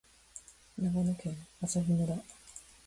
[0.79, 2.15] 長野県朝日村